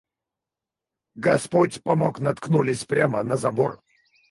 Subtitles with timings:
[1.13, 3.79] Господь помог, наткнулись прямо на забор.